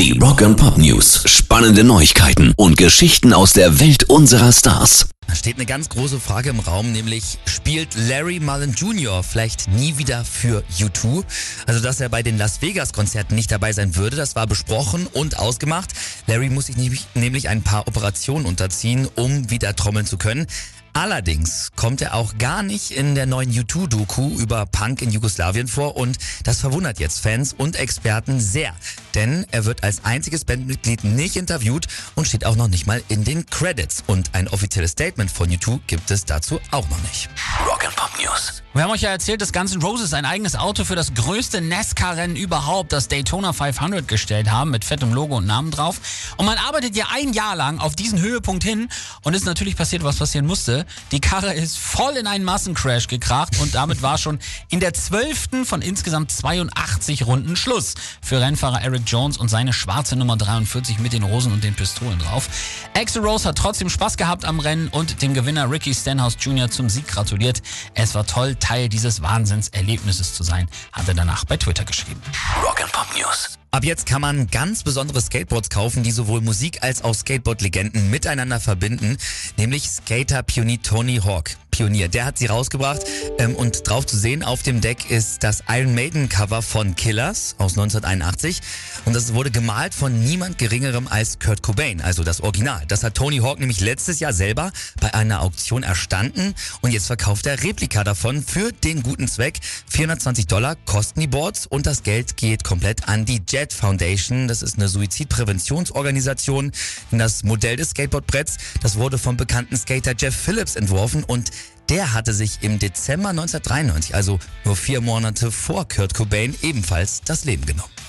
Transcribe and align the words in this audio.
Die 0.00 0.18
Rock 0.18 0.40
and 0.40 0.56
Pop 0.56 0.78
News. 0.78 1.24
Spannende 1.26 1.84
Neuigkeiten 1.84 2.54
und 2.56 2.78
Geschichten 2.78 3.34
aus 3.34 3.52
der 3.52 3.80
Welt 3.80 4.04
unserer 4.04 4.50
Stars. 4.50 5.10
Da 5.28 5.34
steht 5.34 5.56
eine 5.56 5.66
ganz 5.66 5.90
große 5.90 6.18
Frage 6.18 6.48
im 6.48 6.58
Raum, 6.58 6.90
nämlich 6.90 7.36
spielt 7.44 7.88
Larry 8.08 8.40
Mullen 8.40 8.72
Jr. 8.72 9.22
vielleicht 9.22 9.68
nie 9.68 9.98
wieder 9.98 10.24
für 10.24 10.64
U2? 10.78 11.22
Also, 11.66 11.82
dass 11.82 12.00
er 12.00 12.08
bei 12.08 12.22
den 12.22 12.38
Las 12.38 12.62
Vegas 12.62 12.94
Konzerten 12.94 13.34
nicht 13.34 13.52
dabei 13.52 13.74
sein 13.74 13.94
würde, 13.94 14.16
das 14.16 14.34
war 14.34 14.46
besprochen 14.46 15.06
und 15.06 15.38
ausgemacht. 15.38 15.90
Larry 16.26 16.48
muss 16.48 16.68
sich 16.68 16.76
nämlich 17.14 17.50
ein 17.50 17.60
paar 17.60 17.86
Operationen 17.86 18.46
unterziehen, 18.46 19.06
um 19.16 19.50
wieder 19.50 19.76
trommeln 19.76 20.06
zu 20.06 20.16
können. 20.16 20.46
Allerdings 20.92 21.70
kommt 21.76 22.02
er 22.02 22.14
auch 22.14 22.36
gar 22.38 22.62
nicht 22.62 22.90
in 22.90 23.14
der 23.14 23.26
neuen 23.26 23.52
U2-Doku 23.52 24.38
über 24.38 24.66
Punk 24.66 25.02
in 25.02 25.10
Jugoslawien 25.10 25.68
vor 25.68 25.96
und 25.96 26.18
das 26.44 26.60
verwundert 26.60 26.98
jetzt 26.98 27.20
Fans 27.20 27.52
und 27.52 27.76
Experten 27.76 28.40
sehr. 28.40 28.74
Denn 29.14 29.46
er 29.50 29.64
wird 29.64 29.84
als 29.84 30.04
einziges 30.04 30.44
Bandmitglied 30.44 31.04
nicht 31.04 31.36
interviewt 31.36 31.86
und 32.14 32.26
steht 32.26 32.44
auch 32.44 32.56
noch 32.56 32.68
nicht 32.68 32.86
mal 32.86 33.02
in 33.08 33.24
den 33.24 33.46
Credits. 33.46 34.02
Und 34.06 34.34
ein 34.34 34.48
offizielles 34.48 34.92
Statement 34.92 35.30
von 35.30 35.48
U2 35.48 35.80
gibt 35.86 36.10
es 36.10 36.24
dazu 36.24 36.60
auch 36.70 36.88
noch 36.88 37.02
nicht. 37.02 37.28
Rock'n'Pop 37.66 38.22
News. 38.22 38.62
Wir 38.72 38.84
haben 38.84 38.92
euch 38.92 39.02
ja 39.02 39.10
erzählt, 39.10 39.42
dass 39.42 39.52
Guns 39.52 39.74
N' 39.74 39.82
Roses 39.82 40.14
ein 40.14 40.24
eigenes 40.24 40.54
Auto 40.54 40.84
für 40.84 40.94
das 40.94 41.12
größte 41.14 41.60
NASCAR-Rennen 41.60 42.36
überhaupt, 42.36 42.92
das 42.92 43.08
Daytona 43.08 43.52
500, 43.52 44.06
gestellt 44.06 44.48
haben, 44.48 44.70
mit 44.70 44.84
fettem 44.84 45.12
Logo 45.12 45.38
und 45.38 45.46
Namen 45.46 45.72
drauf. 45.72 46.00
Und 46.36 46.46
man 46.46 46.56
arbeitet 46.56 46.94
ja 46.94 47.06
ein 47.12 47.32
Jahr 47.32 47.56
lang 47.56 47.80
auf 47.80 47.96
diesen 47.96 48.20
Höhepunkt 48.20 48.62
hin 48.62 48.88
und 49.22 49.34
ist 49.34 49.44
natürlich 49.44 49.74
passiert, 49.74 50.04
was 50.04 50.18
passieren 50.18 50.46
musste. 50.46 50.86
Die 51.10 51.20
Karre 51.20 51.52
ist 51.52 51.78
voll 51.78 52.16
in 52.16 52.28
einen 52.28 52.44
Massencrash 52.44 53.08
gekracht 53.08 53.58
und 53.60 53.74
damit 53.74 54.02
war 54.02 54.18
schon 54.18 54.38
in 54.68 54.78
der 54.78 54.94
zwölften 54.94 55.64
von 55.64 55.82
insgesamt 55.82 56.30
82 56.30 57.26
Runden 57.26 57.56
Schluss 57.56 57.96
für 58.22 58.40
Rennfahrer 58.40 58.82
Eric 58.82 59.02
Jones 59.04 59.36
und 59.36 59.48
seine 59.48 59.72
schwarze 59.72 60.14
Nummer 60.14 60.36
43 60.36 61.00
mit 61.00 61.12
den 61.12 61.24
Rosen 61.24 61.52
und 61.52 61.64
den 61.64 61.74
Pistolen 61.74 62.20
drauf. 62.20 62.48
Axel 62.94 63.24
Rose 63.24 63.48
hat 63.48 63.58
trotzdem 63.58 63.90
Spaß 63.90 64.16
gehabt 64.16 64.44
am 64.44 64.60
Rennen 64.60 64.86
und 64.88 65.22
dem 65.22 65.34
Gewinner 65.34 65.68
Ricky 65.68 65.92
Stenhouse 65.92 66.36
Jr. 66.38 66.70
zum 66.70 66.88
Sieg 66.88 67.08
gratuliert. 67.08 67.49
Es 67.94 68.14
war 68.14 68.26
toll, 68.26 68.54
Teil 68.54 68.88
dieses 68.88 69.22
Wahnsinnserlebnisses 69.22 70.34
zu 70.34 70.42
sein, 70.42 70.68
hat 70.92 71.08
er 71.08 71.14
danach 71.14 71.44
bei 71.44 71.56
Twitter 71.56 71.84
geschrieben. 71.84 72.22
Rock'n'Pop 72.62 73.18
News. 73.18 73.58
Ab 73.72 73.84
jetzt 73.84 74.06
kann 74.06 74.20
man 74.20 74.48
ganz 74.48 74.82
besondere 74.82 75.20
Skateboards 75.20 75.70
kaufen, 75.70 76.02
die 76.02 76.10
sowohl 76.10 76.40
Musik 76.40 76.82
als 76.82 77.04
auch 77.04 77.14
Skateboard-Legenden 77.14 78.10
miteinander 78.10 78.58
verbinden, 78.58 79.16
nämlich 79.56 79.88
Skater-Pionier 79.88 80.82
Tony 80.82 81.18
Hawk. 81.24 81.50
Pionier, 81.80 82.08
der 82.08 82.26
hat 82.26 82.36
sie 82.36 82.44
rausgebracht 82.44 83.00
ähm, 83.38 83.56
und 83.56 83.88
drauf 83.88 84.04
zu 84.04 84.14
sehen 84.14 84.42
auf 84.42 84.62
dem 84.62 84.82
Deck 84.82 85.10
ist 85.10 85.42
das 85.42 85.62
Iron 85.66 85.94
Maiden 85.94 86.28
Cover 86.28 86.60
von 86.60 86.94
Killers 86.94 87.54
aus 87.56 87.72
1981 87.72 88.60
und 89.06 89.16
das 89.16 89.32
wurde 89.32 89.50
gemalt 89.50 89.94
von 89.94 90.22
niemand 90.22 90.58
geringerem 90.58 91.08
als 91.08 91.38
Kurt 91.38 91.62
Cobain, 91.62 92.02
also 92.02 92.22
das 92.22 92.42
Original. 92.42 92.84
Das 92.86 93.02
hat 93.02 93.14
Tony 93.14 93.38
Hawk 93.38 93.60
nämlich 93.60 93.80
letztes 93.80 94.20
Jahr 94.20 94.34
selber 94.34 94.72
bei 95.00 95.14
einer 95.14 95.40
Auktion 95.40 95.82
erstanden 95.82 96.54
und 96.82 96.90
jetzt 96.90 97.06
verkauft 97.06 97.46
er 97.46 97.62
Replika 97.62 98.04
davon 98.04 98.42
für 98.42 98.72
den 98.72 99.02
guten 99.02 99.26
Zweck. 99.26 99.60
420 99.88 100.48
Dollar 100.48 100.76
kosten 100.84 101.20
die 101.20 101.28
Boards 101.28 101.66
und 101.66 101.86
das 101.86 102.02
Geld 102.02 102.36
geht 102.36 102.62
komplett 102.62 103.08
an 103.08 103.24
die 103.24 103.40
Jet 103.48 103.72
Foundation. 103.72 104.48
Das 104.48 104.60
ist 104.60 104.76
eine 104.76 104.88
Suizidpräventionsorganisation. 104.88 106.72
Das 107.10 107.42
Modell 107.42 107.76
des 107.76 107.90
Skateboardbretts, 107.90 108.58
das 108.82 108.96
wurde 108.96 109.16
vom 109.16 109.38
bekannten 109.38 109.78
Skater 109.78 110.12
Jeff 110.14 110.36
Phillips 110.36 110.76
entworfen 110.76 111.24
und 111.24 111.50
der 111.90 112.14
hatte 112.14 112.32
sich 112.32 112.58
im 112.62 112.78
Dezember 112.78 113.30
1993, 113.30 114.14
also 114.14 114.38
nur 114.64 114.76
vier 114.76 115.00
Monate 115.00 115.50
vor 115.50 115.88
Kurt 115.88 116.14
Cobain, 116.14 116.54
ebenfalls 116.62 117.20
das 117.22 117.44
Leben 117.44 117.66
genommen. 117.66 117.99